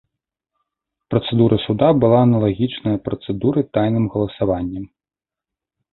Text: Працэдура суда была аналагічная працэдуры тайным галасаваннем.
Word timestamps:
Працэдура 1.13 1.55
суда 1.65 1.89
была 2.03 2.19
аналагічная 2.27 2.97
працэдуры 3.09 3.61
тайным 3.79 4.05
галасаваннем. 4.15 4.85